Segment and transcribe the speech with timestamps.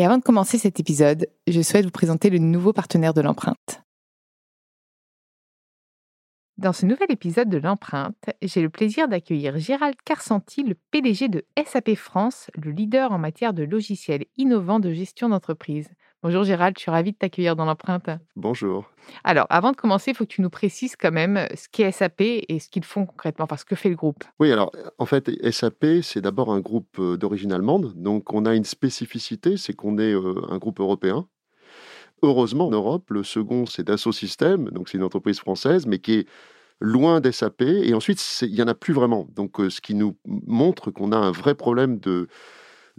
[0.00, 3.82] Et avant de commencer cet épisode, je souhaite vous présenter le nouveau partenaire de l'empreinte.
[6.56, 11.44] Dans ce nouvel épisode de l'empreinte, j'ai le plaisir d'accueillir Gérald Carsanti, le PDG de
[11.66, 15.90] SAP France, le leader en matière de logiciels innovants de gestion d'entreprise.
[16.22, 18.10] Bonjour Gérald, je suis ravie de t'accueillir dans l'empreinte.
[18.36, 18.90] Bonjour.
[19.24, 22.20] Alors, avant de commencer, il faut que tu nous précises quand même ce qu'est SAP
[22.20, 24.22] et ce qu'ils font concrètement, enfin ce que fait le groupe.
[24.38, 28.54] Oui, alors en fait, SAP, c'est d'abord un groupe euh, d'origine allemande, donc on a
[28.54, 31.26] une spécificité, c'est qu'on est euh, un groupe européen.
[32.22, 36.12] Heureusement, en Europe, le second, c'est Dassault Systèmes, donc c'est une entreprise française, mais qui
[36.12, 36.28] est
[36.80, 39.26] loin d'SAP, et ensuite, il n'y en a plus vraiment.
[39.34, 42.28] Donc, euh, ce qui nous montre qu'on a un vrai problème de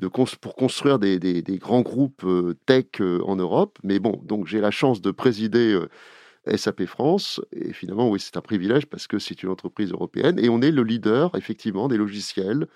[0.10, 3.78] pour construire des, grands groupes euh, tech euh, en Europe.
[3.84, 7.42] Mais bon, donc j'ai la chance de présider euh, SAP France.
[7.52, 10.72] Et finalement, oui, c'est un privilège parce que c'est une entreprise européenne et on est
[10.72, 12.68] le leader, effectivement, des logiciels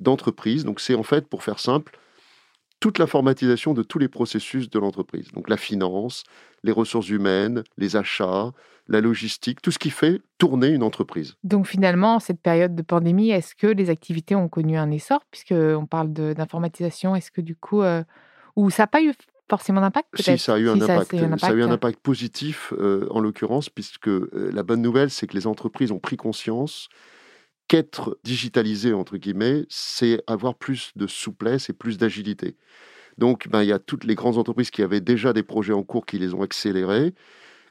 [0.00, 0.64] d'entreprise.
[0.64, 1.98] Donc c'est en fait, pour faire simple,
[2.80, 5.30] toute l'informatisation de tous les processus de l'entreprise.
[5.32, 6.24] Donc la finance,
[6.64, 8.52] les ressources humaines, les achats,
[8.88, 11.36] la logistique, tout ce qui fait tourner une entreprise.
[11.44, 15.20] Donc finalement, cette période de pandémie, est-ce que les activités ont connu un essor?
[15.30, 18.02] Puisqu'on parle d'informatisation, est-ce que du coup, euh,
[18.56, 19.12] ou ça n'a pas eu
[19.48, 21.38] forcément d'impact Si, ça a eu un, impact.
[21.38, 25.26] Ça, a eu un impact positif euh, en l'occurrence, puisque euh, la bonne nouvelle, c'est
[25.26, 26.88] que les entreprises ont pris conscience
[27.70, 32.56] qu'être digitalisé, entre guillemets, c'est avoir plus de souplesse et plus d'agilité.
[33.16, 35.84] Donc, ben, il y a toutes les grandes entreprises qui avaient déjà des projets en
[35.84, 37.14] cours qui les ont accélérés,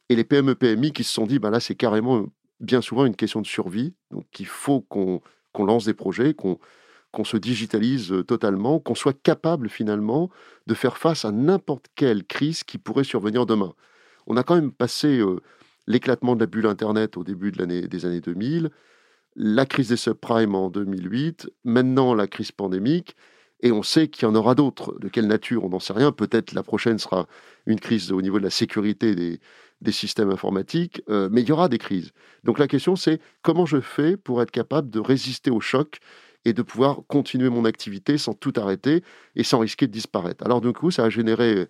[0.07, 2.27] et les PME-PMI qui se sont dit, ben là, c'est carrément
[2.61, 3.93] bien souvent une question de survie.
[4.09, 5.21] Donc, il faut qu'on
[5.57, 6.59] lance des projets, qu'on
[7.11, 10.29] qu'on se digitalise totalement, qu'on soit capable finalement
[10.67, 13.73] de faire face à n'importe quelle crise qui pourrait survenir demain.
[14.27, 15.41] On a quand même passé euh,
[15.87, 18.69] l'éclatement de la bulle Internet au début de des années 2000,
[19.41, 23.15] la crise des subprimes en 2008, maintenant la crise pandémique,
[23.61, 24.99] et on sait qu'il y en aura d'autres.
[24.99, 26.11] De quelle nature, on n'en sait rien.
[26.11, 27.25] Peut-être la prochaine sera
[27.65, 29.39] une crise au niveau de la sécurité des,
[29.79, 32.11] des systèmes informatiques, euh, mais il y aura des crises.
[32.43, 35.99] Donc la question, c'est comment je fais pour être capable de résister au choc
[36.43, 39.03] et de pouvoir continuer mon activité sans tout arrêter
[39.35, 40.45] et sans risquer de disparaître.
[40.45, 41.67] Alors du coup, ça a généré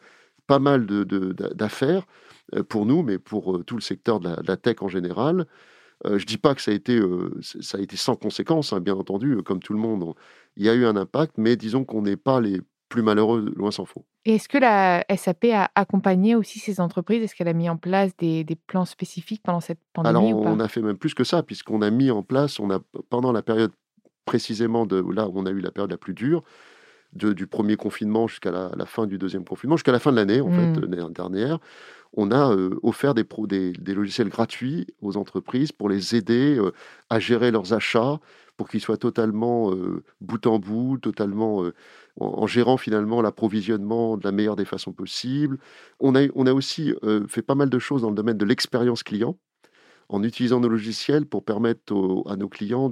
[0.47, 2.03] pas mal d'affaires
[2.51, 5.45] de, euh, pour nous, mais pour euh, tout le secteur de la tech en général.
[6.05, 8.71] Euh, je ne dis pas que ça a été, euh, ça a été sans conséquence,
[8.71, 10.13] hein, bien entendu, euh, comme tout le monde.
[10.55, 13.69] Il y a eu un impact, mais disons qu'on n'est pas les plus malheureux, loin
[13.69, 14.05] s'en faut.
[14.25, 17.21] Et est-ce que la SAP a accompagné aussi ces entreprises?
[17.21, 20.67] Est-ce qu'elle a mis en place des, plans spécifiques pendant cette pandémie Alors, on, a
[20.67, 22.79] fait même plus que ça, puisqu'on a mis en place, on a,
[23.09, 23.71] pendant la période
[24.25, 26.43] précisément de là où on a eu la période la plus dure,
[27.13, 30.51] du premier confinement jusqu'à la, fin du deuxième confinement, jusqu'à la fin de l'année, en
[30.51, 30.79] fait, mmh.
[30.81, 31.59] l'année dernière,
[32.13, 33.25] on a euh, offert des,
[33.93, 36.71] logiciels gratuits aux entreprises pour les aider euh,
[37.09, 38.19] à gérer leurs achats,
[38.57, 41.63] pour qu'ils soient totalement euh, bout en bout, totalement
[42.19, 45.59] en, gérant finalement l'approvisionnement de la meilleure des façons possibles.
[45.99, 46.93] On a aussi
[47.29, 49.37] fait pas mal de choses dans le domaine de l'expérience client
[50.09, 51.93] en utilisant nos logiciels pour permettre
[52.27, 52.91] à nos clients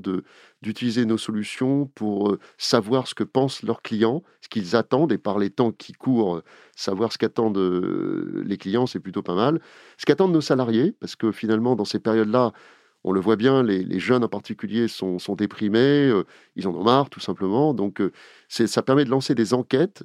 [0.61, 5.17] d'utiliser nos solutions pour euh, savoir ce que pensent leurs clients, ce qu'ils attendent, et
[5.17, 6.41] par les temps qui courent,
[6.75, 9.59] savoir ce qu'attendent euh, les clients, c'est plutôt pas mal.
[9.97, 12.53] Ce qu'attendent nos salariés, parce que finalement, dans ces périodes-là,
[13.03, 16.11] on le voit bien, les, jeunes en particulier sont, déprimés,
[16.55, 17.73] ils en ont marre tout simplement.
[17.73, 18.01] Donc
[18.49, 20.03] ça permet de lancer des enquêtes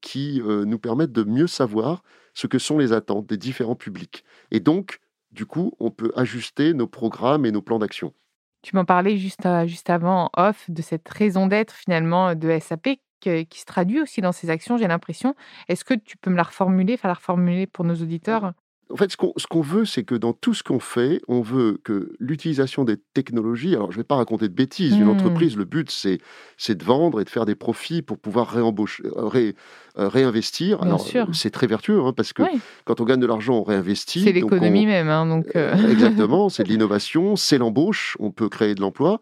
[0.00, 2.02] qui nous permettent de mieux savoir
[2.32, 4.24] ce que sont les attentes des différents publics.
[4.50, 8.14] Et donc, du coup, on peut ajuster nos programmes et nos plans d'action.
[8.62, 13.46] Tu m'en parlais juste, juste avant, off, de cette raison d'être finalement de SAP qui
[13.60, 15.34] se traduit aussi dans ces actions, j'ai l'impression.
[15.68, 18.52] Est-ce que tu peux me la reformuler, enfin la reformuler pour nos auditeurs?
[18.90, 22.12] En fait, ce qu'on veut, c'est que dans tout ce qu'on fait, on veut que
[22.18, 25.10] l'utilisation des technologies, alors je ne vais pas raconter de bêtises, une mmh.
[25.10, 29.52] entreprise, le but, c'est de vendre et de faire des profits pour pouvoir réembaucher, euh,
[29.98, 30.82] euh, réinvestir.
[30.82, 32.42] alors, c'est très vertueux, hein, parce que
[32.84, 34.22] quand on gagne de l'argent, on réinvestit.
[34.22, 35.08] C'est l'économie même.
[35.08, 35.74] Hein, donc euh.
[35.90, 39.20] Exactement, c'est de l'innovation, c'est l'embauche, on peut créer de l'emploi.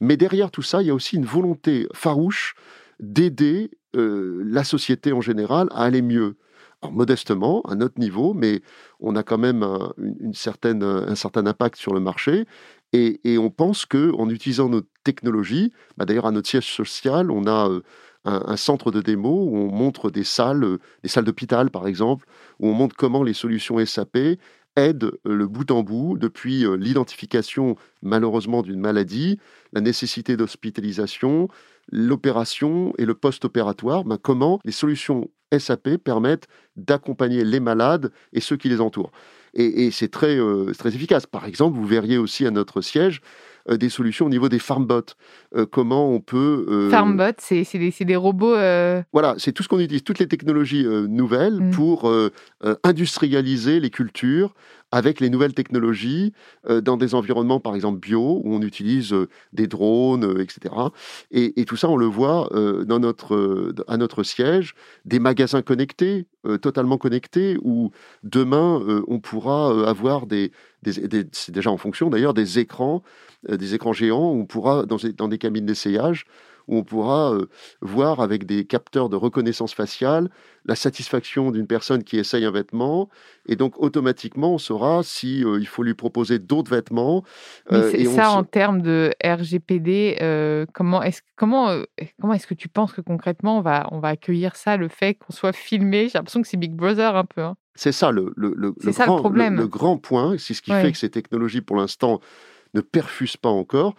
[0.00, 2.54] Mais derrière tout ça, il y a aussi une volonté farouche
[2.98, 6.34] d'aider la société en général à aller mieux
[6.90, 8.62] modestement, à notre niveau, mais
[9.00, 12.46] on a quand même un, une certaine, un certain impact sur le marché.
[12.96, 17.68] Et, on pense qu'en utilisant nos technologies, bah d'ailleurs à notre siège social, on a
[17.68, 17.80] euh,
[18.24, 22.24] un, centre de démo où on montre des salles, euh, des salles d'hôpital par exemple,
[22.60, 24.38] où on montre comment les solutions SAP
[24.76, 29.40] aident euh, le bout en bout, depuis l'identification malheureusement d'une maladie,
[29.72, 31.48] la nécessité d'hospitalisation,
[31.90, 38.56] l'opération et le post-opératoire, ben comment les solutions SAP permettent d'accompagner les malades et ceux
[38.56, 39.12] qui les entourent.
[39.56, 41.26] Et, c'est très, euh, très efficace.
[41.26, 43.20] Par exemple, vous verriez aussi à notre siège
[43.70, 45.14] euh, des solutions au niveau des farmbots.
[45.54, 46.88] Euh, comment on peut...
[46.90, 48.56] Farmbots, c'est des, des, robots...
[49.12, 51.70] Voilà, c'est tout ce qu'on utilise, toutes les technologies nouvelles mmh.
[51.70, 52.12] pour
[52.82, 54.54] industrialiser les cultures,
[54.94, 56.32] avec les nouvelles technologies
[56.70, 60.72] euh, dans des environnements, par exemple, bio, où on utilise euh, des drones, euh, etc.
[61.32, 62.50] Et, tout ça, on le voit
[62.86, 64.74] dans notre, à notre siège,
[65.04, 66.26] des magasins connectés,
[66.60, 67.90] totalement connectés, où
[68.22, 70.52] demain, on pourra avoir des,
[70.84, 73.02] c'est déjà en fonction d'ailleurs, des écrans,
[73.48, 76.26] des écrans géants, où on pourra, dans, dans des cabines d'essayage,
[76.68, 77.46] où on pourra euh,
[77.80, 80.30] voir avec des capteurs de reconnaissance faciale
[80.66, 83.10] la satisfaction d'une personne qui essaye un vêtement,
[83.46, 87.22] et donc automatiquement on saura si euh, il faut lui proposer d'autres vêtements.
[87.70, 91.82] Euh, et ça, en termes de RGPD, comment est-ce comment
[92.20, 95.14] comment est-ce que tu penses que concrètement on va on va accueillir ça, le fait
[95.14, 96.08] qu'on soit filmé?
[96.08, 97.42] J'ai l'impression que c'est Big Brother un peu.
[97.42, 97.56] Hein.
[97.74, 99.56] C'est ça le, le, le, grand, problème.
[99.56, 102.20] Le, grand point, c'est ce qui fait que ces technologies pour l'instant
[102.74, 103.94] ne perfusent pas encore,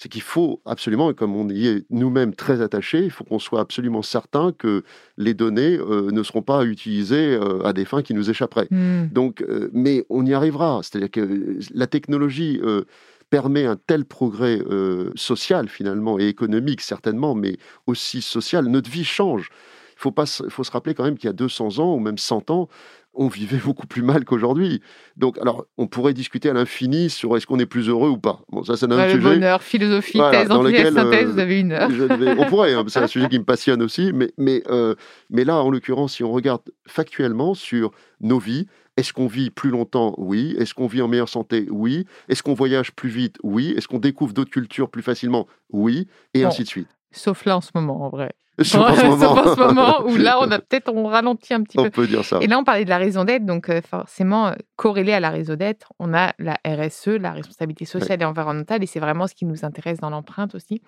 [0.00, 3.38] c'est qu'il faut absolument, et comme on y est nous-mêmes très attachés, il faut qu'on
[3.38, 4.82] soit absolument certain que
[5.18, 8.68] les données euh, ne seront pas utilisées euh, à des fins qui nous échapperaient.
[8.70, 9.08] Hmm.
[9.12, 10.80] Donc, euh, mais on y arrivera.
[10.82, 12.62] C'est-à-dire que la technologie
[13.28, 14.60] permet un tel progrès
[15.16, 18.66] social finalement et économique certainement, mais aussi social.
[18.68, 19.50] Notre vie change.
[19.96, 22.16] Il faut, pas, faut se rappeler quand même qu'il y a 200 ans ou même
[22.16, 22.70] 100 ans,
[23.12, 24.80] on vivait beaucoup plus mal qu'aujourd'hui.
[25.16, 28.40] Donc, alors, on pourrait discuter à l'infini sur est-ce qu'on est plus heureux ou pas.
[28.50, 29.22] Bon, ça, c'est un sujet.
[29.22, 31.90] bonheur, philosophie, thèse, dans lequel, synthèse, vous avez une heure.
[32.38, 34.94] on pourrait, hein, c'est un sujet qui me passionne aussi, mais, mais, euh,
[35.28, 37.90] mais là, en l'occurrence, si on regarde factuellement sur
[38.20, 38.66] nos vies,
[38.96, 40.14] est-ce qu'on vit plus longtemps?
[40.18, 40.54] Oui.
[40.58, 41.66] Est-ce qu'on vit en meilleure santé?
[41.70, 42.06] Oui.
[42.28, 43.36] Est-ce qu'on voyage plus vite?
[43.42, 43.72] Oui.
[43.76, 45.46] Est-ce qu'on découvre d'autres cultures plus facilement?
[45.70, 46.06] Oui.
[46.34, 46.88] Et ainsi de suite.
[47.12, 48.32] Sauf là en ce moment, en vrai.
[48.62, 50.02] Sauf en ce moment.
[50.06, 51.84] où là, on a peut-être on ralentit un petit peu.
[51.84, 52.38] On peut dire ça.
[52.40, 55.30] Et là, on parlait de la raison d'être, donc euh, forcément, euh, corrélé à la
[55.30, 59.34] raison d'être, on a la RSE, la responsabilité sociale et environnementale, et c'est vraiment ce
[59.34, 60.82] qui nous intéresse dans l'empreinte aussi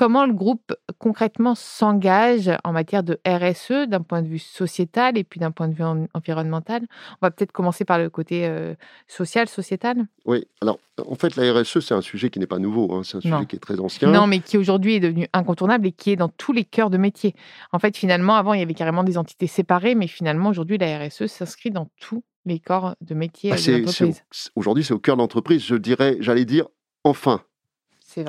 [0.00, 5.24] comment le groupe concrètement s'engage en matière de RSE d'un point de vue sociétal et
[5.24, 6.86] puis d'un point de vue environnemental?
[7.20, 8.74] On va peut-être commencer par le côté euh,
[9.08, 10.06] social, sociétal.
[10.24, 13.02] Oui, alors en fait la RSE c'est un sujet qui n'est pas nouveau, hein.
[13.04, 14.10] c'est un sujet qui est très ancien.
[14.10, 16.96] Non, mais qui aujourd'hui est devenu incontournable et qui est dans tous les cœurs de
[16.96, 17.34] métier.
[17.72, 20.98] En fait, finalement, avant il y avait carrément des entités séparées, mais finalement aujourd'hui la
[20.98, 24.24] RSE s'inscrit dans tous les corps de métier bah, de l'entreprise.
[24.56, 26.68] Aujourd'hui c'est au cœur de l'entreprise, je dirais, j'allais dire
[27.04, 27.42] enfin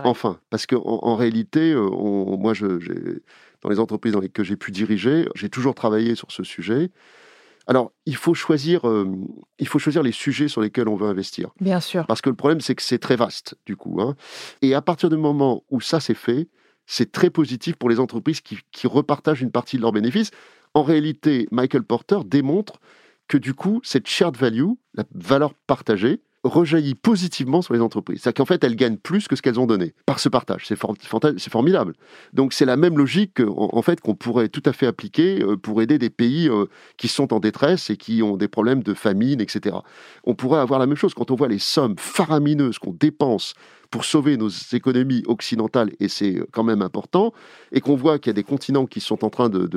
[0.03, 2.65] Enfin, parce qu'en en, réalité, euh, moi, je,
[3.61, 6.89] dans les entreprises dans lesquelles j'ai pu diriger, j'ai toujours travaillé sur ce sujet.
[7.67, 9.07] Alors, il faut choisir, euh,
[9.59, 11.51] il faut choisir les sujets sur lesquels on veut investir.
[11.59, 12.05] Bien sûr.
[12.07, 14.01] Parce que le problème, c'est que c'est très vaste, du coup.
[14.01, 14.15] Hein.
[14.61, 16.47] Et à partir du moment où ça s'est fait,
[16.85, 20.31] c'est très positif pour les entreprises qui, qui repartagent une partie de leurs bénéfices.
[20.73, 22.79] En réalité, Michael Porter démontre
[23.27, 28.21] que du coup, cette shared value, la valeur partagée, rejaillit positivement sur les entreprises.
[28.21, 30.65] C'est-à-dire qu'en fait, elles gagnent plus que ce qu'elles ont donné par ce partage.
[30.67, 31.93] C'est formidable.
[32.33, 35.81] Donc c'est la même logique en, fait qu'on pourrait tout à fait appliquer euh, pour
[35.81, 36.65] aider des pays euh,
[36.97, 39.77] qui sont en détresse et qui ont des problèmes de famine, etc.
[40.23, 43.53] On pourrait avoir la même chose quand on voit les sommes faramineuses qu'on dépense
[43.91, 47.33] pour sauver nos économies occidentales, et c'est euh, quand même important,
[47.73, 49.67] et qu'on voit qu'il y a des continents qui sont en train de,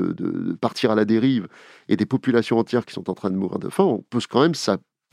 [0.61, 1.49] partir à la dérive
[1.88, 4.40] et des populations entières qui sont en train de mourir de faim, on peut quand
[4.40, 4.54] même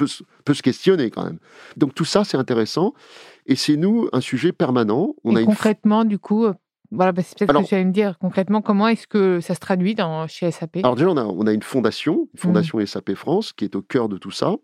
[0.05, 1.39] peut, peut se questionner quand même.
[1.77, 2.93] Donc tout ça, c'est intéressant.
[3.46, 5.15] Et c'est nous un sujet permanent.
[5.24, 6.48] On et a concrètement, du coup,
[6.91, 8.62] voilà, bah, c'est peut-être ce que tu allais me dire concrètement.
[8.62, 11.53] Comment est-ce que ça se traduit dans, chez SAP Alors déjà, on a, on a
[11.53, 12.38] une fondation, mmh.
[12.38, 14.55] Fondation SAP France, qui est au cœur de tout ça.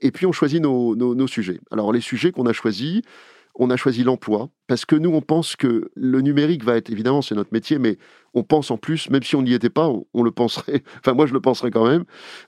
[0.00, 1.60] Et puis on choisit nos, nos, nos sujets.
[1.72, 3.02] Alors les sujets qu'on a choisis,
[3.58, 7.22] on a choisi l'emploi, parce que nous, on pense que le numérique va être, évidemment,
[7.22, 7.98] c'est notre métier, mais
[8.32, 11.26] on pense en plus, même si on n'y était pas, on, le penserait, enfin moi
[11.26, 12.04] je le penserais quand même,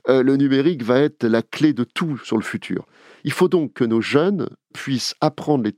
[0.08, 2.86] euh, le numérique va être la clé de tout sur le futur.
[3.24, 5.74] Il faut donc que nos jeunes puissent apprendre, les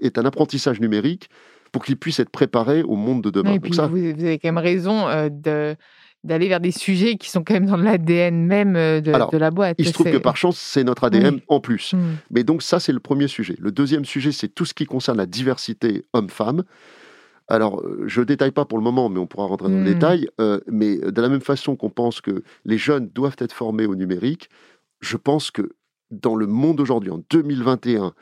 [0.00, 1.28] est un apprentissage numérique
[1.72, 3.54] pour qu'ils puissent être préparés au monde de demain.
[3.54, 3.88] Et puis, ça...
[3.88, 5.74] vous, avez quand même raison euh, de
[6.24, 9.76] d'aller vers des sujets qui sont quand même dans l'ADN même euh, de, la boîte.
[9.78, 11.92] Il se trouve que par chance, c'est notre ADN en plus.
[11.92, 12.16] Hmm.
[12.30, 13.54] Mais donc ça, c'est le premier sujet.
[13.60, 16.64] Le deuxième sujet, c'est tout ce qui concerne la diversité homme-femme.
[17.46, 19.82] Alors, euh, je ne détaille pas pour le moment, mais on pourra rentrer dans le
[19.82, 19.94] hmm.
[19.94, 20.28] détail.
[20.66, 24.48] mais de la même façon qu'on pense que les jeunes doivent être formés au numérique,
[25.00, 25.72] je pense que
[26.10, 28.14] dans le monde aujourd'hui, en 2021,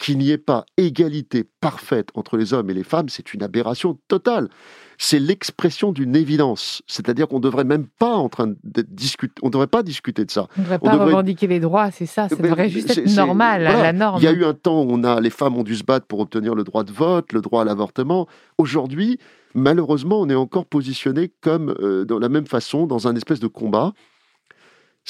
[0.00, 3.98] qu'il n'y ait pas égalité parfaite entre les hommes et les femmes, c'est une aberration
[4.08, 4.48] totale.
[4.96, 6.82] C'est l'expression d'une évidence.
[6.86, 10.30] C'est-à-dire qu'on ne devrait même pas en train de discuter, on devrait pas discuter de
[10.30, 10.46] ça.
[10.56, 12.30] On ne devrait pas revendiquer les droits, c'est ça.
[12.30, 14.18] Ça devrait juste être normal, la norme.
[14.20, 16.06] Il y a eu un temps où on a, les femmes ont dû se battre
[16.06, 18.26] pour obtenir le droit de vote, le droit à l'avortement.
[18.56, 19.18] Aujourd'hui,
[19.54, 23.48] malheureusement, on est encore positionné comme euh, de la même façon dans un espèce de
[23.48, 23.92] combat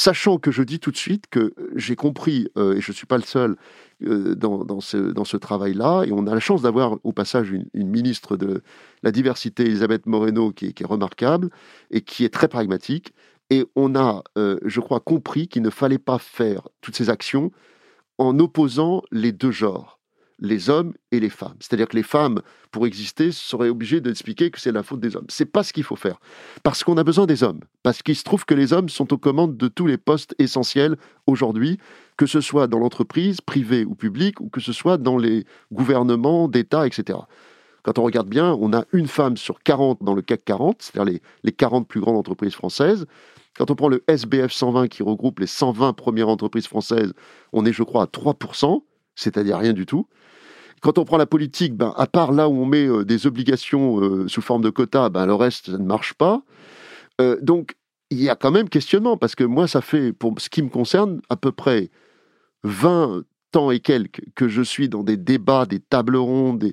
[0.03, 3.05] Sachant que je dis tout de suite que j'ai compris, euh, et je ne suis
[3.05, 3.57] pas le seul
[4.03, 8.63] euh, dans, ce, travail-là, et on a la chance d'avoir au passage une, ministre de
[9.03, 11.51] la diversité, Elisabeth Moreno, qui est, remarquable
[11.91, 13.13] et qui est très pragmatique.
[13.51, 17.51] Et on a, euh, je crois, compris qu'il ne fallait pas faire toutes ces actions
[18.17, 20.00] en opposant les deux genres
[20.41, 21.55] les hommes et les femmes.
[21.61, 25.27] C'est-à-dire que les femmes, pour exister, seraient obligées d'expliquer que c'est la faute des hommes.
[25.29, 26.19] C'est pas ce qu'il faut faire.
[26.63, 27.61] Parce qu'on a besoin des hommes.
[27.83, 30.97] Parce qu'il se trouve que les hommes sont aux commandes de tous les postes essentiels
[31.27, 31.79] aujourd'hui,
[32.17, 36.49] que ce soit dans l'entreprise, privée ou publique, ou que ce soit dans les gouvernements
[36.49, 37.19] d'État, etc.
[37.83, 41.13] Quand on regarde bien, on a une femme sur 40 dans le CAC 40, c'est-à-dire
[41.13, 43.07] les, les 40 plus grandes entreprises françaises.
[43.57, 47.13] Quand on prend le SBF 120 qui regroupe les 120 premières entreprises françaises,
[47.53, 48.83] on est, je crois, à 3%,
[49.15, 50.07] c'est-à-dire rien du tout.
[50.81, 54.01] Quand on prend la politique, ben, à part là où on met euh, des obligations
[54.01, 56.43] euh, sous forme de quotas, ben, le reste, ça ne marche pas.
[57.21, 57.77] Euh, donc,
[58.11, 60.69] il y a quand même questionnement, parce que moi, ça fait, pour ce qui me
[60.69, 61.91] concerne, à peu près
[62.65, 63.25] 20
[63.57, 66.73] ans et quelques que je suis dans des débats, des tables rondes,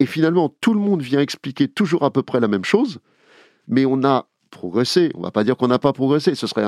[0.00, 2.98] et finalement, tout le monde vient expliquer toujours à peu près la même chose,
[3.68, 5.10] mais on a progressé.
[5.14, 6.64] On ne va pas dire qu'on n'a pas progressé, ce serait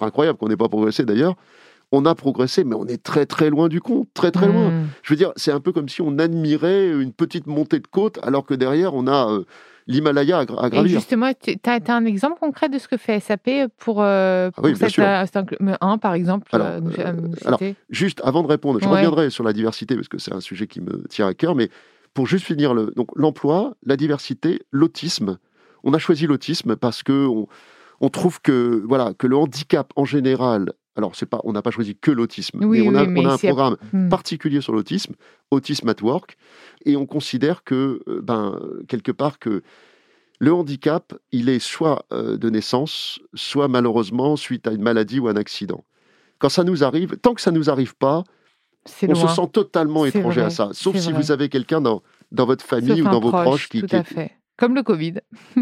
[0.00, 1.34] incroyable qu'on n'ait pas progressé d'ailleurs,
[1.92, 4.70] on a progressé, mais on est très très loin du compte, très très loin.
[4.70, 4.86] Hmm.
[5.02, 8.18] Je veux dire, c'est un peu comme si on admirait une petite montée de côte,
[8.22, 9.44] alors que derrière, on a euh,
[9.86, 10.84] l'Himalaya à, gravir.
[10.84, 14.60] Et justement, tu as, un exemple concret de ce que fait SAP pour, euh, ah
[14.64, 15.24] oui, cette, euh,
[15.80, 16.80] un, par exemple alors,
[17.88, 20.80] juste avant de répondre, je reviendrai sur la diversité, parce que c'est un sujet qui
[20.80, 21.70] me tient à cœur, mais
[22.14, 25.38] pour juste finir, le, donc l'emploi, la diversité, l'autisme.
[25.84, 27.28] On a choisi l'autisme parce que
[28.00, 31.70] on trouve que voilà que le handicap en général alors, c'est pas, on n'a pas
[31.70, 34.08] choisi que l'autisme, mais on a, un programme hmm.
[34.08, 35.14] particulier sur l'autisme,
[35.50, 36.36] Autism at Work,
[36.84, 39.62] et on considère que, euh, ben, quelque part, que
[40.38, 45.28] le handicap, il est soit euh, de naissance, soit malheureusement suite à une maladie ou
[45.28, 45.84] un accident.
[46.38, 48.24] Quand ça nous arrive, tant que ça ne nous arrive pas,
[49.08, 50.70] on se sent totalement étranger à ça.
[50.72, 53.96] Sauf si vous avez quelqu'un dans, dans votre famille ou dans vos proches qui, tout
[53.96, 54.32] à fait.
[54.56, 55.14] Comme le Covid.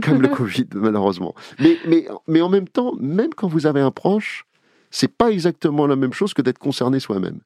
[0.03, 1.35] Comme le Covid, malheureusement.
[1.59, 4.47] Mais, mais, mais en même temps, même quand vous avez un proche,
[4.95, 7.41] c'est pas exactement la même chose que d'être concerné soi-même.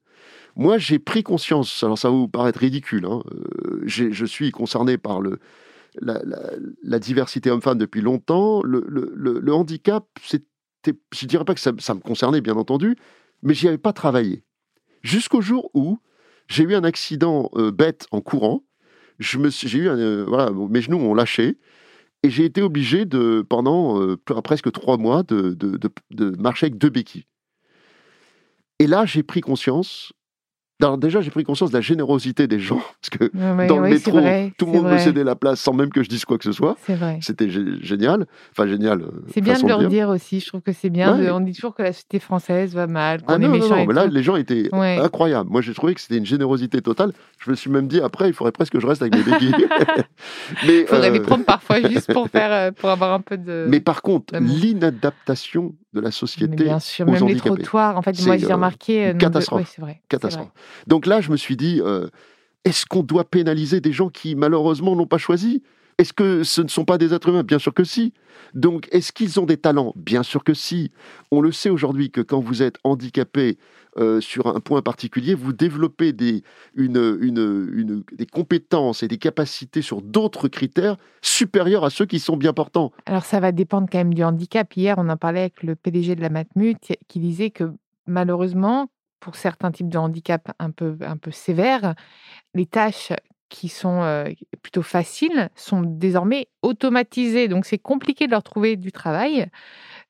[0.54, 4.98] Moi, j'ai pris conscience, alors ça va vous paraître ridicule, hein, euh, je suis concerné
[4.98, 5.22] par
[6.02, 8.60] la, diversité homme-femme depuis longtemps.
[8.62, 10.44] Le, handicap, c'était,
[11.14, 12.96] je dirais pas que ça, me concernait, bien entendu,
[13.42, 14.44] mais j'y avais pas travaillé.
[15.02, 15.98] Jusqu'au jour où
[16.48, 18.62] j'ai eu un accident euh, bête en courant.
[19.20, 19.38] J'ai
[19.78, 21.56] eu euh, mes genoux ont lâché.
[22.22, 25.56] Et j'ai été obligé de, pendant presque trois mois, de,
[26.38, 27.24] marcher avec deux béquilles.
[28.78, 30.12] Et là, j'ai pris conscience.
[30.80, 34.20] Alors déjà, j'ai pris conscience de la générosité des gens, parce que dans le métro,
[34.56, 36.52] tout le monde me cédait la place sans même que je dise quoi que ce
[36.52, 36.76] soit.
[37.20, 38.26] C'était génial.
[38.52, 39.02] Enfin, génial.
[39.02, 40.08] Euh, c'est bien de leur dire.
[40.08, 40.38] aussi.
[40.38, 41.34] Je trouve que c'est bien.
[41.34, 43.76] on dit toujours que la société française va mal, qu'on ah est méchant.
[43.76, 45.50] Non, mais là, les gens étaient incroyables.
[45.50, 47.12] Moi, j'ai trouvé que c'était une générosité totale.
[47.40, 49.54] Je me suis même dit, après, il faudrait presque que je reste avec mes béquilles.
[50.62, 53.66] il faudrait les euh, prendre parfois juste pour, faire, euh, pour avoir un peu de.
[53.68, 56.56] Mais par contre, l'inadaptation de la société.
[56.58, 57.96] Mais bien sûr, même les trottoirs.
[57.96, 59.10] En fait, moi, j'ai remarqué.
[59.10, 59.72] Une catastrophe.
[59.74, 60.02] c'est vrai.
[60.08, 60.50] Catastrophe.
[60.86, 61.80] Donc là, je me suis dit,
[62.64, 65.62] est-ce qu'on doit pénaliser des gens qui, malheureusement, n'ont pas choisi?
[65.98, 68.14] Est-ce que ce ne sont pas des êtres humains Bien sûr que si.
[68.54, 70.92] Donc, est-ce qu'ils ont des talents Bien sûr que si.
[71.32, 73.58] On le sait aujourd'hui que quand vous êtes handicapé
[73.98, 76.44] euh, sur un point particulier, vous développez des,
[78.32, 82.92] compétences et des capacités sur d'autres critères supérieurs à ceux qui sont bien portants.
[83.06, 84.72] Alors, ça va dépendre quand même du handicap.
[84.76, 86.78] Hier, on en parlait avec le PDG de la Matmut
[87.08, 87.72] qui disait que
[88.06, 88.88] malheureusement,
[89.18, 91.96] pour certains types de handicap un peu, un peu sévères,
[92.54, 93.12] les tâches
[93.48, 94.24] qui sont
[94.62, 97.48] plutôt faciles sont désormais automatisées.
[97.48, 99.46] Donc, c'est compliqué de leur trouver du travail.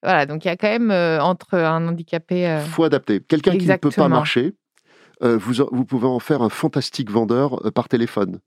[0.02, 0.90] Voilà, donc il y a quand même
[1.20, 2.60] entre un handicapé.
[2.64, 3.20] Il faut adapter.
[3.20, 4.54] Quelqu'un qui ne peut pas marcher,
[5.20, 8.40] vous, vous pouvez en faire un fantastique vendeur par téléphone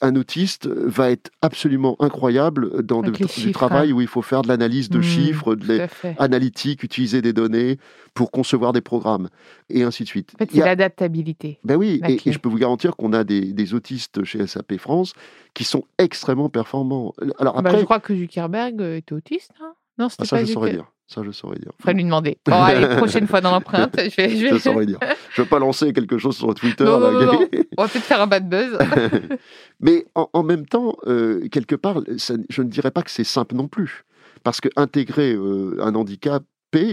[0.00, 4.88] un autiste va être absolument incroyable dans du travail où il faut faire de l'analyse
[4.88, 5.86] de mmh, chiffres, de
[6.18, 7.78] l'analytique, utiliser des données
[8.14, 9.28] pour concevoir des programmes,
[9.68, 10.32] et ainsi de suite.
[10.34, 11.58] En fait, c'est l'adaptabilité.
[11.64, 15.12] Ben oui, et, je peux vous garantir qu'on a des, autistes chez SAP France
[15.54, 17.14] qui sont extrêmement performants.
[17.38, 19.52] Alors bah, après, je crois que Zuckerberg était autiste.
[19.60, 20.90] Hein non, c'était ah, ça, je saurais dire.
[21.12, 21.72] Ça, je saurais dire.
[21.78, 22.38] Faudrait lui demander.
[22.46, 24.36] Allez, prochaine fois dans l'empreinte, je vais.
[24.36, 24.58] Je, vais...
[24.60, 24.98] saurais dire.
[25.34, 26.84] Je ne veux pas lancer quelque chose sur Twitter.
[26.84, 28.78] Non, non, non, On va peut-être faire un bad buzz.
[29.80, 33.66] Mais en, même temps, euh, quelque part, je ne dirais pas que c'est simple non
[33.66, 34.04] plus.
[34.44, 36.44] Parce que intégrer euh, un handicap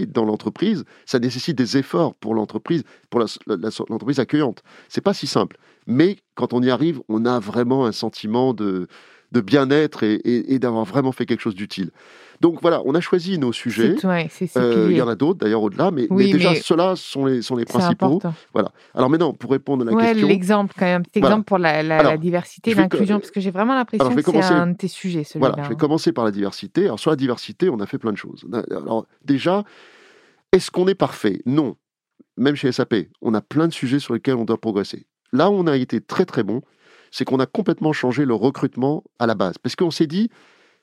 [0.08, 4.64] dans l'entreprise, ça nécessite des efforts pour l'entreprise, pour l'entreprise accueillante.
[4.88, 5.56] C'est pas si simple.
[5.86, 8.88] Mais quand on y arrive, on a vraiment un sentiment de,
[9.30, 11.92] de bien-être et d'avoir vraiment fait quelque chose d'utile.
[12.40, 13.96] Donc voilà, on a choisi nos sujets.
[14.04, 17.64] Euh, il y en a d'autres d'ailleurs au-delà, mais, déjà ceux-là sont les, sont les
[17.64, 18.20] principaux.
[18.52, 18.70] Voilà.
[18.94, 20.28] Alors maintenant, pour répondre à la question.
[20.28, 24.14] L'exemple quand même, petit exemple pour la, diversité et l'inclusion, parce que j'ai vraiment l'impression
[24.14, 25.48] que c'est un de tes sujets, celui-là.
[25.50, 26.84] Voilà, je vais commencer par la diversité.
[26.84, 28.44] Alors sur la diversité, on a fait plein de choses.
[28.70, 29.64] Alors déjà,
[30.52, 31.40] est-ce qu'on est parfait?
[31.46, 31.76] Non.
[32.36, 35.06] Même chez SAP, on a plein de sujets sur lesquels on doit progresser.
[35.32, 36.62] Là où on a été très très bon,
[37.10, 39.58] c'est qu'on a complètement changé le recrutement à la base.
[39.58, 40.30] Parce qu'on s'est dit,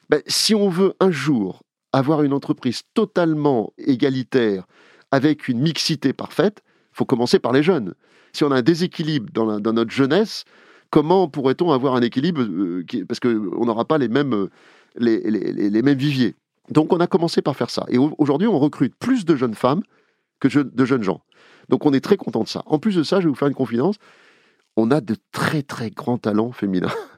[0.10, 1.62] ben, si on veut un jour
[1.94, 4.66] avoir une entreprise totalement égalitaire,
[5.12, 7.94] avec une mixité parfaite, il faut commencer par les jeunes.
[8.34, 10.44] Si on a un déséquilibre dans, notre jeunesse,
[10.90, 14.50] comment pourrait-on avoir un équilibre euh, Parce qu'on n'aura pas les mêmes, euh,
[14.98, 16.36] les, mêmes viviers.
[16.70, 17.86] Donc on a commencé par faire ça.
[17.88, 19.84] Et aujourd'hui, on recrute plus de jeunes femmes
[20.42, 21.22] que de jeunes gens.
[21.70, 22.64] Donc on est très content de ça.
[22.66, 23.96] En plus de ça, je vais vous faire une confidence.
[24.76, 26.92] On a de très très grands talents féminins.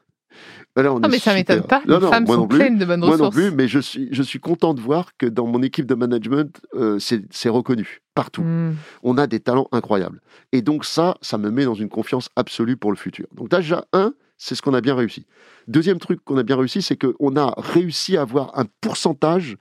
[0.84, 1.82] non, mais ça m'étonne pas.
[1.86, 3.36] Les femmes sont pleines de bonnes moi ressources.
[3.36, 5.86] Moi non plus, mais je suis, je suis content de voir que dans mon équipe
[5.86, 8.44] de management, euh, c'est reconnu partout.
[8.44, 8.76] Hmm.
[9.04, 10.22] On a des talents incroyables.
[10.52, 13.28] Et donc ça, ça me met dans une confiance absolue pour le futur.
[13.34, 15.26] Donc déjà, un, c'est ce qu'on a bien réussi.
[15.68, 19.58] Deuxième truc qu'on a bien réussi, c'est qu'on a réussi à avoir un pourcentage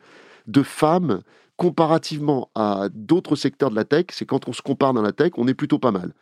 [0.46, 1.22] de femmes
[1.56, 5.32] comparativement à d'autres secteurs de la tech, c'est quand on se compare dans la tech,
[5.36, 6.12] on est plutôt pas mal.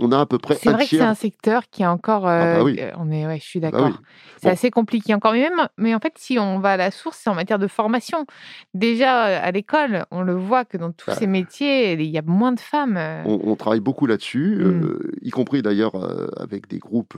[0.00, 2.26] On a à peu près C'est vrai que c'est un secteur qui est encore.
[2.26, 4.00] Ah bah euh, on est, ouais, je suis bah d'accord.
[4.42, 5.32] C'est assez compliqué encore.
[5.32, 7.68] Mais même, mais en fait, si on va à la source, c'est en matière de
[7.68, 8.26] formation.
[8.74, 12.18] Déjà euh, à l'école, on le voit que dans tous bah ces métiers, il y
[12.18, 12.96] a moins de femmes.
[12.96, 13.22] Euh.
[13.26, 14.98] On, travaille beaucoup là-dessus, mmh.
[15.22, 15.92] y compris d'ailleurs
[16.40, 17.14] avec des groupes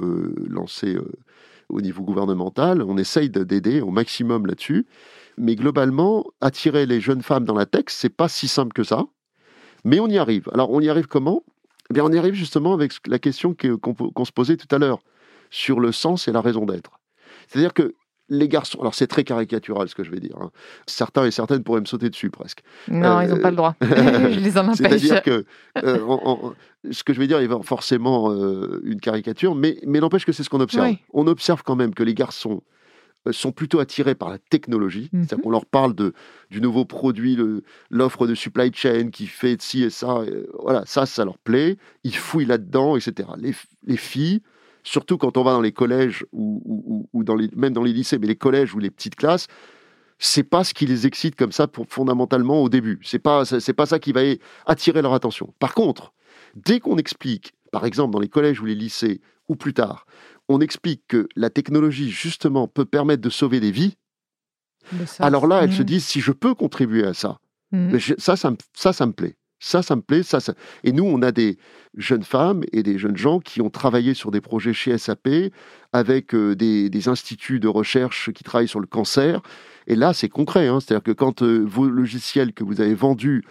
[0.48, 0.98] lancés
[1.68, 2.82] au niveau gouvernemental.
[2.82, 4.86] On essaye d'aider au maximum là-dessus.
[5.38, 9.04] Mais globalement, attirer les jeunes femmes dans la tech, c'est pas si simple que ça.
[9.84, 10.48] Mais on y arrive.
[10.52, 11.42] Alors, on y arrive comment?
[11.90, 15.00] Eh bien, on y arrive justement avec la question qu'on se posait tout à l'heure
[15.50, 17.00] sur le sens et la raison d'être.
[17.48, 17.94] C'est-à-dire que
[18.28, 20.50] les garçons, alors c'est très caricatural ce que je vais dire, hein.
[20.86, 22.62] certains et certaines pourraient me sauter dessus presque.
[22.88, 23.74] Non, ils n'ont pas le droit.
[23.82, 24.78] je les en empêche.
[24.78, 25.44] C'est-à-dire que
[25.84, 26.52] euh,
[26.90, 30.32] ce que je vais dire, il va forcément euh, une caricature, mais, mais n'empêche que
[30.32, 30.94] c'est ce qu'on observe.
[31.12, 32.81] On observe quand même que les garçons euh,
[33.30, 35.08] sont plutôt attirés par la technologie.
[35.12, 35.24] Mhm.
[35.24, 36.12] C'est-à-dire qu'on leur parle de,
[36.50, 37.38] du nouveau produit,
[37.90, 40.22] l'offre de supply chain qui fait ci et ça.
[40.60, 41.76] voilà, ça, ça leur plaît.
[42.04, 43.28] Ils fouillent là-dedans, etc.
[43.38, 43.54] Les,
[43.86, 44.42] les, filles,
[44.82, 48.18] surtout quand on va dans les collèges ou, ou, dans les, même dans les lycées,
[48.18, 49.46] mais les collèges ou les petites classes,
[50.18, 53.00] c'est pas ce qui les excite comme ça pour, fondamentalement au début.
[53.02, 54.20] C'est pas c'est pas ça qui va
[54.66, 55.52] attirer leur attention.
[55.58, 56.12] Par contre,
[56.54, 60.06] dès qu'on explique, par exemple dans les collèges ou les lycées ou plus tard,
[60.52, 63.96] on explique que la technologie, justement, peut permettre de sauver des vies,
[65.20, 65.86] alors là, elles se mmh.
[65.86, 67.38] disent, si je peux contribuer à ça,
[67.70, 67.98] mmh.
[68.18, 69.36] ça, ça, ça, ça me plaît.
[69.64, 70.24] Ça, ça me plaît.
[70.24, 70.54] Ça, ça...
[70.82, 71.56] Et nous, on a des
[71.96, 75.28] jeunes femmes et des jeunes gens qui ont travaillé sur des projets chez SAP
[75.92, 79.40] avec euh, des, instituts de recherche qui travaillent sur le cancer.
[79.86, 80.66] Et là, c'est concret.
[80.66, 80.80] Hein.
[80.80, 83.44] C'est-à-dire que quand euh, vos logiciels que vous avez vendus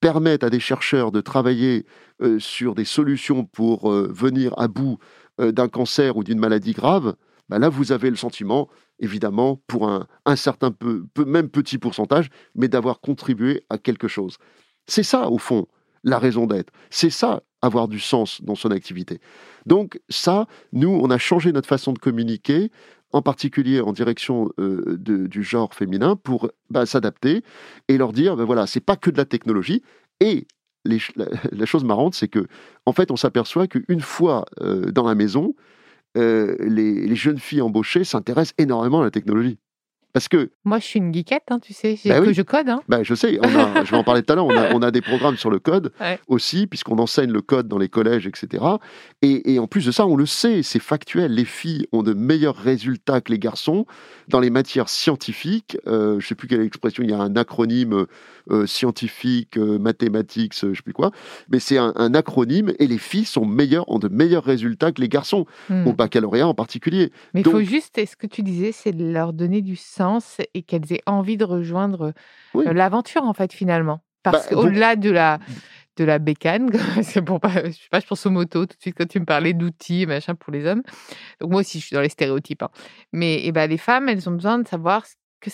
[0.00, 1.86] permettent à des chercheurs de travailler
[2.20, 4.98] euh, sur des solutions pour venir à bout
[5.38, 7.14] d'un cancer ou d'une maladie grave,
[7.48, 8.68] bah là, vous avez le sentiment,
[8.98, 14.38] évidemment, pour un, certain peu, même petit pourcentage, mais d'avoir contribué à quelque chose.
[14.86, 15.66] C'est ça, au fond,
[16.04, 16.72] la raison d'être.
[16.90, 19.20] C'est ça, avoir du sens dans son activité.
[19.66, 22.70] Donc ça, nous, on a changé notre façon de communiquer
[23.12, 27.44] en particulier en direction du genre féminin, pour bah, s'adapter
[27.86, 29.82] et leur dire, ben voilà, c'est pas que de la technologie.
[30.18, 30.48] Et
[31.52, 32.46] la, chose marrante, c'est que,
[32.86, 35.54] en fait, on s'aperçoit qu'une fois dans la maison,
[36.14, 39.58] les, les, jeunes filles embauchées s'intéressent énormément à la technologie.
[40.14, 40.52] Parce que.
[40.64, 41.98] Moi, je suis une geekette, hein, tu sais.
[42.06, 42.68] Bah que je code.
[42.68, 42.80] Hein.
[42.88, 43.34] Bah, je sais.
[43.42, 44.46] je vais en parler tout à l'heure.
[44.46, 45.92] On a, des programmes sur le code
[46.28, 48.64] aussi, puisqu'on enseigne le code dans les collèges, etc.
[49.22, 51.34] Et, en plus de ça, on le sait, c'est factuel.
[51.34, 53.86] Les filles ont de meilleurs résultats que les garçons
[54.28, 55.76] dans les matières scientifiques.
[55.88, 58.06] Euh, je ne sais plus quelle expression, il y a un acronyme
[58.50, 61.10] euh, scientifique, euh, mathématiques, je ne sais plus quoi.
[61.48, 65.08] Mais c'est un, acronyme et les filles sont meilleures, ont de meilleurs résultats que les
[65.08, 65.88] garçons, hmm.
[65.88, 67.10] au baccalauréat en particulier.
[67.32, 70.03] Mais il faut juste, ce que tu disais, c'est de leur donner du sens
[70.54, 72.12] et qu'elles aient envie de rejoindre
[72.54, 74.00] euh, l'aventure, en fait, finalement.
[74.22, 75.38] Parce bah, qu'au-delà de la
[75.96, 76.70] de la bécane,
[77.02, 79.20] c'est pour pas, je sais pas, je pense aux motos tout de suite quand tu
[79.20, 80.82] me parlais d'outils, machin pour les hommes.
[81.40, 82.62] Donc moi aussi, je suis dans les stéréotypes.
[82.62, 82.70] Hein.
[83.12, 85.04] Mais et eh ben, les femmes, elles ont besoin de savoir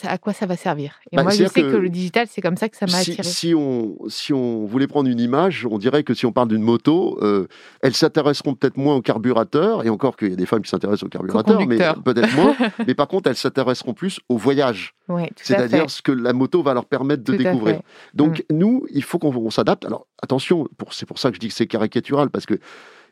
[0.04, 1.00] à quoi ça va servir.
[1.12, 3.22] Et bah, moi, je sais que, le digital, c'est comme ça que ça m'a attiré.
[3.22, 6.62] Si on, si on voulait prendre une image, on dirait que si on parle d'une
[6.62, 7.46] moto, euh,
[7.82, 11.04] elles s'intéresseront peut-être moins au carburateur, et encore qu'il y a des femmes qui s'intéressent
[11.04, 12.56] au carburateur, mais peut-être moins.
[12.86, 14.94] mais par contre, elles s'intéresseront plus au voyage.
[15.36, 17.80] C'est-à-dire ce que la moto va leur permettre de découvrir.
[18.14, 18.54] Donc, mm.
[18.54, 19.84] nous, il faut qu'on s'adapte.
[19.84, 22.58] Alors, attention, c'est pour ça que je dis que c'est caricatural, parce que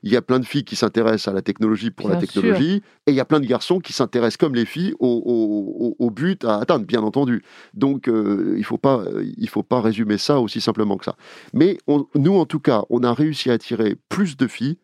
[0.03, 3.11] il y a plein de filles qui s'intéressent à la technologie pour la technologie, et
[3.11, 6.85] il y a plein de garçons qui s'intéressent comme les filles au, but à atteindre,
[6.85, 7.43] bien entendu.
[7.75, 9.05] Donc, euh, il ne faut, pas,
[9.49, 11.17] faut pas résumer ça aussi simplement que ça.
[11.53, 11.79] Mais
[12.15, 14.79] nous, en tout cas, on a réussi à attirer plus de filles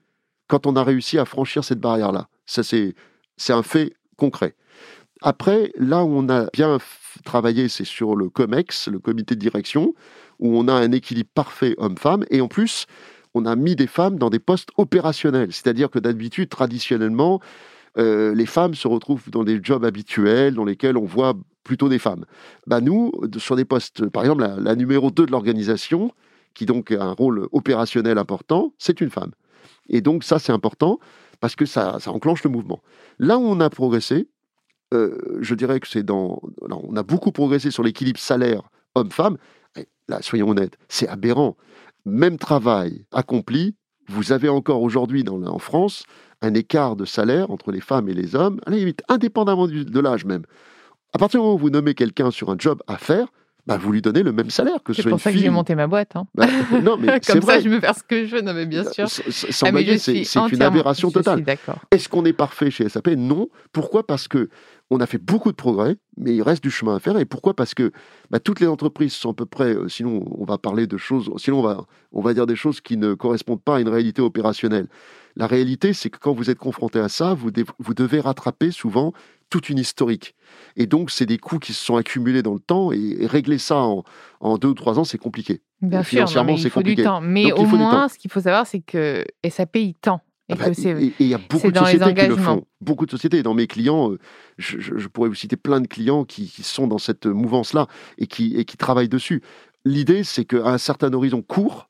[0.48, 2.28] quand on a réussi à franchir cette barrière-là.
[2.46, 2.94] Ça, c'est
[3.48, 4.54] un fait concret.
[5.22, 6.78] Après, là où on a bien
[7.24, 9.94] travaillé, c'est sur le COMEX, le comité de direction,
[10.38, 12.86] où on a un équilibre parfait homme-femme, et en plus,
[13.34, 15.52] on a mis des femmes dans des postes opérationnels.
[15.52, 17.40] C'est-à-dire que d'habitude, traditionnellement,
[17.98, 21.98] euh, les femmes se retrouvent dans des jobs habituels dans lesquels on voit plutôt des
[21.98, 22.24] femmes.
[22.66, 26.12] Bah nous, sur des postes, par exemple, la, numéro 2 de l'organisation,
[26.54, 29.32] qui donc a un rôle opérationnel important, c'est une femme.
[29.88, 30.98] Et donc ça, c'est important
[31.40, 32.82] parce que ça, enclenche le mouvement.
[33.18, 34.28] Là où on a progressé,
[34.92, 36.40] euh, je dirais que c'est dans...
[36.62, 38.62] on a beaucoup progressé sur l'équilibre salaire
[38.94, 39.36] homme-femme.
[40.08, 41.56] Là, soyons honnêtes, c'est aberrant
[42.04, 43.76] même travail accompli,
[44.08, 46.04] vous avez encore aujourd'hui en France
[46.42, 50.00] un écart de salaire entre les femmes et les hommes, à la limite, indépendamment de
[50.00, 50.44] l'âge même.
[51.12, 53.28] À partir du moment où vous nommez quelqu'un sur un job à faire,
[53.66, 55.74] bah, vous lui donnez le même salaire que ce C'est pour ça que j'ai monté
[55.74, 56.16] ma boîte.
[56.16, 56.26] Hein.
[56.34, 56.46] Bah,
[56.82, 58.42] non, mais Comme ça, je peux faire ce que je veux.
[58.42, 59.08] Non, mais bien sûr.
[59.08, 61.44] Sans ah, c'est une aberration totale.
[61.90, 63.48] Est-ce qu'on est parfait chez SAP Non.
[63.72, 64.06] Pourquoi?
[64.06, 64.50] Parce que
[64.90, 67.18] on a fait beaucoup de progrès, mais il reste du chemin à faire.
[67.18, 67.54] Et pourquoi?
[67.54, 67.90] Parce que
[68.30, 71.30] bah, toutes les entreprises sont à peu près, euh, sinon on va parler de choses,
[71.38, 74.20] sinon on va, on va dire des choses qui ne correspondent pas à une réalité
[74.20, 74.88] opérationnelle.
[75.36, 79.12] La réalité, c'est que quand vous êtes confronté à ça, vous, vous devez rattraper souvent
[79.54, 80.34] toute une historique.
[80.74, 83.76] Et donc, c'est des coûts qui se sont accumulés dans le temps et, régler ça
[83.76, 85.62] en, deux ou trois ans, c'est compliqué.
[85.80, 87.20] Bien sûr, mais il faut du temps.
[87.20, 90.20] Mais au moins, ce qu'il faut savoir, c'est que SAP, il tend.
[90.48, 92.64] Et ah bah, il y a beaucoup de sociétés qui le font.
[92.80, 93.38] Beaucoup de sociétés.
[93.38, 94.18] Et dans mes clients, euh,
[94.58, 97.86] je, pourrais vous citer plein de clients qui, sont dans cette mouvance-là
[98.18, 99.40] et qui, et qui travaillent dessus.
[99.84, 101.88] L'idée, c'est qu'à un certain horizon court,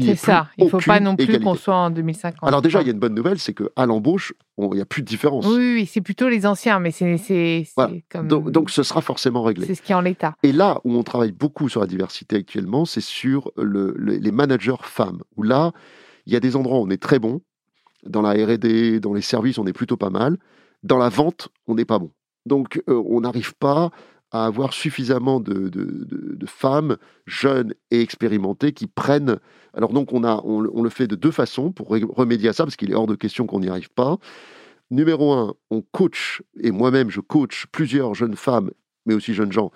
[0.00, 0.48] c'est ça.
[0.58, 2.48] Il ne faut pas non plus qu'on soit en 2050.
[2.48, 5.02] Alors déjà, il y a une bonne nouvelle, c'est qu'à l'embauche, il n'y a plus
[5.02, 5.46] de différence.
[5.46, 7.66] Oui, oui c'est plutôt les anciens, mais c'est
[8.08, 8.28] comme...
[8.28, 9.66] donc, donc, ce sera forcément réglé.
[9.66, 10.34] C'est ce qui est en l'état.
[10.42, 14.76] Et là où on travaille beaucoup sur la diversité actuellement, c'est sur le, les managers
[14.82, 15.22] femmes.
[15.36, 15.72] Où là,
[16.26, 17.40] il y a des endroits où on est très bon.
[18.04, 20.36] Dans la R&D, dans les services, on est plutôt pas mal.
[20.82, 22.10] Dans la vente, on n'est pas bon.
[22.46, 23.90] Donc, euh, on n'arrive pas
[24.32, 25.70] à avoir suffisamment de,
[26.46, 29.38] femmes jeunes et expérimentées qui prennent.
[29.74, 32.76] Alors donc on, a, on, le fait de deux façons pour remédier à ça, parce
[32.76, 34.18] qu'il est hors de question qu'on n'y arrive pas.
[34.90, 38.70] Numéro un, on coach, et moi-même je coach plusieurs jeunes femmes,
[39.06, 39.70] mais aussi jeunes gens,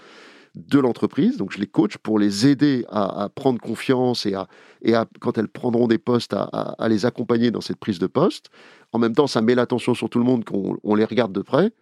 [0.57, 1.37] de l'entreprise.
[1.37, 4.49] Donc je les coach pour les aider à, prendre confiance et, à,
[4.83, 8.49] et à, quand elles prendront des postes, à, les accompagner dans cette prise de poste.
[8.93, 11.73] En même temps, ça met l'attention sur tout le monde qu'on les regarde de près.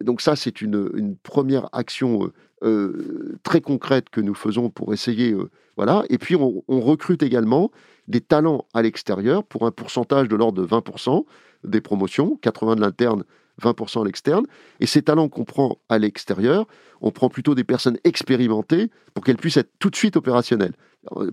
[0.00, 2.32] Donc ça, c'est une, une, première action euh,
[2.64, 5.32] euh, très concrète que nous faisons pour essayer.
[5.32, 6.04] Euh, voilà.
[6.08, 7.70] Et puis on, on, recrute également
[8.08, 11.24] des talents à l'extérieur pour un pourcentage de l'ordre de 20%
[11.64, 13.24] des promotions, 80 de l'interne,
[13.62, 14.44] 20% à l'externe.
[14.80, 16.66] Et ces talents qu'on prend à l'extérieur,
[17.00, 20.72] on prend plutôt des personnes expérimentées pour qu'elles puissent être tout de suite opérationnelles.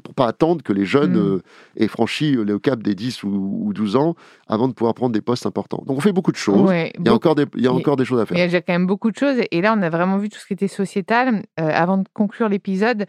[0.04, 1.36] Pour pas attendre que les jeunes hmm.
[1.36, 1.42] euh,
[1.78, 4.16] aient franchi le cap des 10 ou, 12 ans
[4.48, 5.82] avant de pouvoir prendre des postes importants.
[5.88, 6.70] Donc on fait beaucoup de choses.
[6.70, 8.38] il y a, encore, des, il y a encore des choses à faire.
[8.38, 9.38] Il y a quand même beaucoup de choses.
[9.50, 11.44] Et là, on a vraiment vu tout ce qui était sociétal.
[11.58, 13.06] Euh, avant de conclure l'épisode,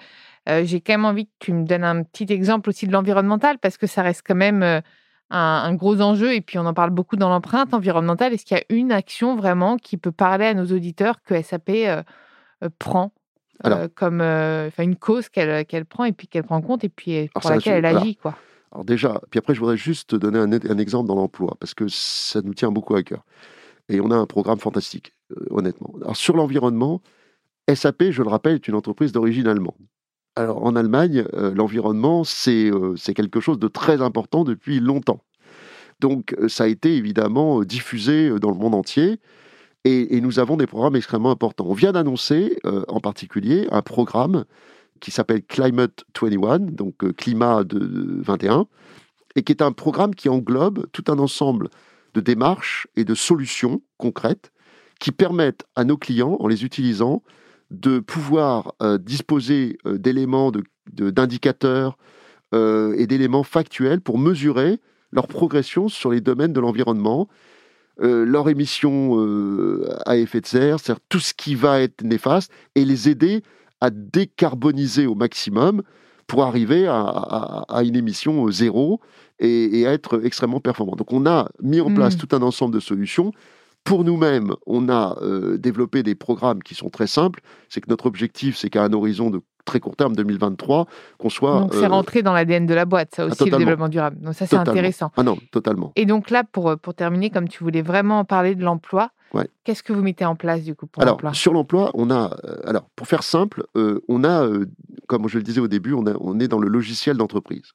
[0.48, 3.58] euh, j'ai quand même envie que tu me donnes un petit exemple aussi de l'environnemental
[3.58, 4.82] parce que ça reste quand même
[5.32, 8.32] un, gros enjeu, et puis on en parle beaucoup dans l'empreinte environnementale.
[8.32, 11.70] Est-ce qu'il y a une action vraiment qui peut parler à nos auditeurs que SAP
[11.70, 12.02] euh,
[12.62, 13.12] euh, prend
[13.94, 17.84] comme une cause qu'elle prend et puis qu'elle prend en compte et puis pour laquelle
[17.84, 18.36] elle agit quoi?
[18.72, 21.86] Alors déjà, puis après je voudrais juste donner un, un exemple dans l'emploi parce que
[21.86, 23.24] ça nous tient beaucoup à cœur.
[23.88, 25.14] Et on a un programme fantastique,
[25.50, 25.94] honnêtement.
[26.00, 27.02] Alors sur l'environnement,
[27.72, 29.76] SAP, je le rappelle, est une entreprise d'origine allemande.
[30.34, 35.22] Alors en Allemagne, euh, l'environnement, euh, c'est quelque chose de très important depuis longtemps.
[36.00, 39.20] Donc euh, ça a été évidemment diffusé dans le monde entier
[39.84, 41.66] et, nous avons des programmes extrêmement importants.
[41.68, 44.44] On vient d'annoncer en particulier un programme
[45.00, 48.66] qui s'appelle Climate 21, donc Climat de 21,
[49.34, 51.68] et qui est un programme qui englobe tout un ensemble
[52.14, 54.52] de démarches et de solutions concrètes
[55.00, 57.24] qui permettent à nos clients, en les utilisant,
[57.72, 60.52] de pouvoir euh, disposer euh, d'éléments,
[60.92, 61.96] d'indicateurs
[62.54, 64.78] euh, et d'éléments factuels pour mesurer
[65.10, 67.28] leur progression sur les domaines de l'environnement,
[67.98, 69.18] leur émission
[70.06, 73.42] à effet de serre, c'est-à-dire tout ce qui va être néfaste, et les aider
[73.82, 75.82] à décarboniser au maximum
[76.26, 79.00] pour arriver à, une émission zéro
[79.38, 80.96] et, à être extrêmement performant.
[80.96, 82.20] Donc on a mis en place mmh.
[82.20, 83.32] tout un ensemble de solutions
[83.84, 87.40] pour nous-mêmes, on a euh, développé des programmes qui sont très simples.
[87.68, 90.86] C'est que notre objectif, c'est qu'à un horizon de très court terme, 2023,
[91.18, 91.60] qu'on soit...
[91.60, 94.18] Donc c'est euh, rentré dans l'ADN de la boîte, ça aussi, le développement durable.
[94.20, 95.12] Donc ça, c'est intéressant.
[95.16, 95.92] Ah non, totalement.
[95.96, 99.10] Et donc là, pour, pour terminer, comme tu voulais vraiment parler de l'emploi,
[99.64, 102.36] qu'est-ce que vous mettez en place du coup pour Alors, sur l'emploi, on a...
[102.44, 104.48] Euh, alors, pour faire simple, on a,
[105.06, 107.72] comme je le disais au début, on, on est dans le logiciel d'entreprise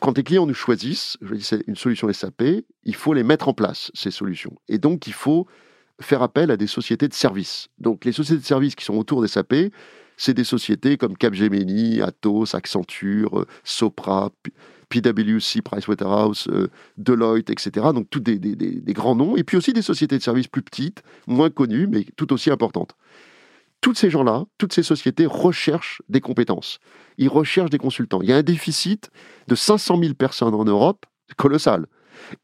[0.00, 2.42] quand les clients nous choisissent, je dis une solution SAP,
[2.84, 4.54] il faut les mettre en place, ces solutions.
[4.68, 5.46] Et donc, il faut
[6.00, 7.68] faire appel à des sociétés de services.
[7.78, 9.54] Donc, les sociétés de services qui sont autour des SAP,
[10.16, 14.30] c'est des sociétés comme Capgemini, Atos, Accenture, euh, Sopra,
[14.88, 17.86] PwC, Pricewaterhouse, euh, Deloitte, etc.
[17.94, 19.36] Donc, tous des grands noms.
[19.36, 22.96] Et puis aussi des sociétés de services plus petites, moins connues, mais tout aussi importantes.
[23.84, 26.78] Toutes ces gens-là, toutes ces sociétés recherchent des compétences.
[27.18, 28.22] Ils recherchent des consultants.
[28.22, 29.10] Il y a un déficit
[29.46, 31.04] de 500 000 personnes en Europe,
[31.36, 31.84] colossal.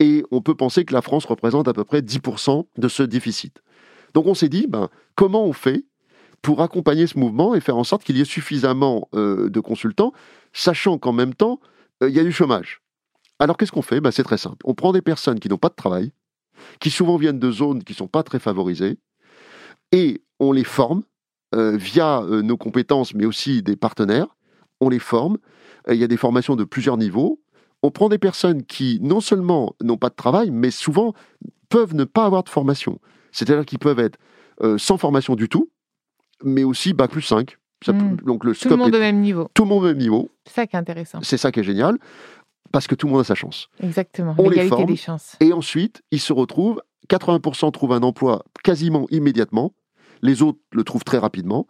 [0.00, 3.62] Et on peut penser que la France représente à peu près 10% de ce déficit.
[4.12, 5.86] Donc on s'est dit, ben, comment on fait
[6.42, 10.12] pour accompagner ce mouvement et faire en sorte qu'il y ait suffisamment euh, de consultants,
[10.52, 11.58] sachant qu'en même temps,
[12.02, 12.82] euh, il y a du chômage.
[13.38, 14.02] Alors qu'est-ce qu'on fait?
[14.02, 14.58] Ben, C'est très simple.
[14.64, 16.12] On prend des personnes qui n'ont pas de travail,
[16.80, 18.98] qui souvent viennent de zones qui ne sont pas très favorisées,
[19.90, 21.02] et on les forme
[21.54, 24.36] euh, via euh, nos compétences, mais aussi des partenaires.
[24.80, 25.38] On les forme.
[25.88, 27.40] Euh, il y a des formations de plusieurs niveaux.
[27.82, 31.12] On prend des personnes qui, non seulement n'ont pas de travail, mais souvent
[31.68, 33.00] peuvent ne pas avoir de formation.
[33.32, 34.18] C'est-à-dire qu'ils peuvent être
[34.76, 35.70] sans formation du tout,
[36.44, 37.56] mais aussi Bac plus 5.
[37.86, 38.16] Hmm.
[38.16, 39.48] donc le tout le monde au même niveau.
[39.54, 40.28] Tout le monde au même niveau.
[40.44, 41.20] C'est ça qui est intéressant.
[41.22, 41.96] C'est ça qui est génial,
[42.72, 43.68] parce que tout le monde a sa chance.
[43.82, 45.36] Exactement, l'égalité des chances.
[45.40, 49.72] Et ensuite, ils se retrouvent, 80% trouvent un emploi quasiment immédiatement,
[50.22, 51.66] les autres le trouvent très rapidement.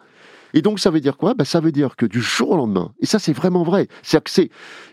[0.52, 1.34] Et donc, ça veut dire quoi?
[1.34, 3.88] Bah, Ça veut dire que du jour au lendemain, et ça, c'est vraiment vrai.
[4.02, 4.20] C'est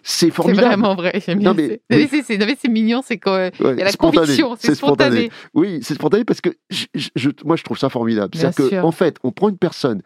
[0.04, 0.62] c'est, formidable.
[0.62, 1.22] C'est vraiment vrai.
[1.26, 1.54] J'aime bien.
[1.54, 5.32] Mais, c'est, mignon, c'est quoi Il y a la conviction, c'est spontané.
[5.54, 8.32] Oui, c'est spontané parce que je, moi, je trouve ça formidable.
[8.36, 10.02] C'est-à-dire qu'en en fait, on prend une personne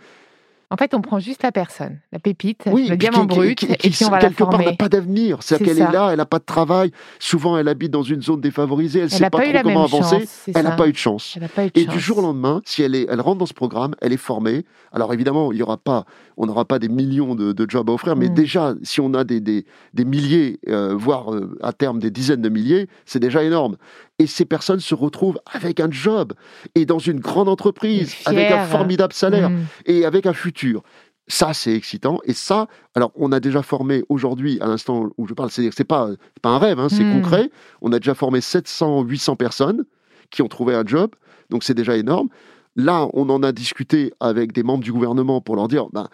[0.71, 4.09] en fait, on prend juste la personne, la pépite, le diamant brut, et puis on
[4.09, 4.65] va quelque la former.
[4.65, 5.43] n'a pas d'avenir.
[5.43, 6.91] C'est-à-dire qu'elle est là, elle n'a pas de travail.
[7.19, 10.25] Souvent, elle habite dans une zone défavorisée, elle ne sait pas, trop comment avancer.
[10.55, 11.37] elle n'a pas eu de chance.
[11.75, 14.17] et du jour au lendemain, si elle, est, elle rentre dans ce programme, elle est
[14.17, 14.63] formée.
[14.93, 16.05] Alors évidemment, il y aura pas,
[16.37, 18.33] on n'aura pas des millions de, jobs à offrir, mais mm.
[18.33, 22.41] déjà, si on a des, des, des milliers, euh, voire euh, à terme des dizaines
[22.41, 23.75] de milliers, c'est déjà énorme
[24.21, 26.33] et ces personnes se retrouvent avec un job
[26.75, 29.65] et dans une grande entreprise, avec un formidable salaire mm.
[29.87, 30.83] et avec un futur.
[31.27, 32.19] Ça, c'est excitant.
[32.25, 36.09] Et ça, alors, on a déjà formé aujourd'hui, à l'instant où je parle, c'est pas,
[36.43, 37.13] pas un rêve, hein, c'est mm.
[37.13, 37.49] concret.
[37.81, 39.85] On a déjà formé 700, 800 personnes
[40.29, 41.15] qui ont trouvé un job.
[41.49, 42.29] Donc, c'est déjà énorme.
[42.75, 46.09] Là, on en a discuté avec des membres du gouvernement pour leur dire, ben,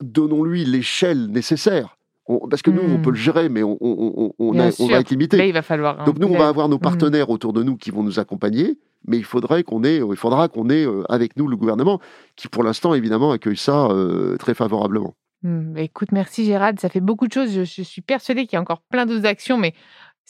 [0.00, 1.97] donnons-lui l'échelle nécessaire
[2.50, 3.20] parce que nous, on peut le hmm.
[3.20, 3.78] gérer, mais on,
[4.52, 5.46] va être limité.
[5.46, 6.80] il va falloir Donc nous, on va avoir nos hmm.
[6.80, 10.48] partenaires autour de nous qui vont nous accompagner, mais il faudrait qu'on ait, il faudra
[10.48, 12.00] qu'on ait euh, avec nous le gouvernement,
[12.36, 15.14] qui pour l'instant évidemment accueille ça euh, très favorablement.
[15.42, 15.72] Hmm.
[15.72, 17.52] Bah, écoute, merci Gérald, ça fait beaucoup de choses.
[17.52, 19.72] Je, je suis persuadée qu'il y a encore plein d'autres actions, mais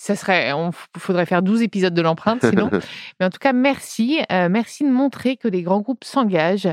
[0.00, 2.70] ça serait, on faudrait faire 12 épisodes de l'empreinte sinon.
[3.18, 4.20] Mais en tout cas, merci.
[4.30, 6.68] Euh, merci de montrer que les grands groupes s'engagent,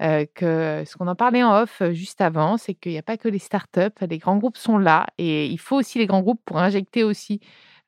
[0.00, 3.02] euh, que ce qu'on en parlait en off euh, juste avant, c'est qu'il n'y a
[3.02, 6.22] pas que les startups, les grands groupes sont là et il faut aussi les grands
[6.22, 7.40] groupes pour injecter aussi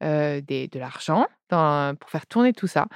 [0.03, 2.87] de l'argent pour faire tourner tout ça.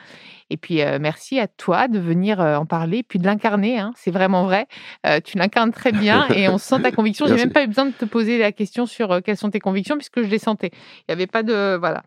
[0.49, 3.79] Et puis, merci à toi de venir en parler, puis de l'incarner.
[3.79, 4.67] Hein, c'est vraiment vrai.
[5.25, 7.27] tu l'incarnes très bien et on sent ta conviction.
[7.27, 9.97] J'ai même pas eu besoin de te poser la question sur quelles sont tes convictions,
[9.97, 10.71] puisque je les sentais.
[10.73, 11.77] Il n'y avait pas de.
[11.77, 12.03] Voilà.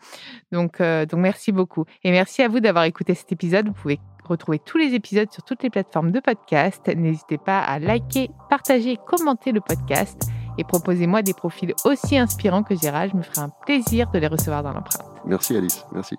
[0.51, 1.85] Donc, donc, merci beaucoup.
[2.03, 3.67] Et merci à vous d'avoir écouté cet épisode.
[3.67, 6.87] Vous pouvez retrouver tous les épisodes sur toutes les plateformes de podcast.
[6.87, 10.29] N'hésitez pas à liker, partager commenter le podcast.
[10.59, 13.07] Et proposez-moi des profils aussi inspirants que Gérard.
[13.07, 15.05] Je me ferai un plaisir de les recevoir dans l'empreinte.
[15.25, 15.85] Merci Alice.
[15.93, 16.17] Merci.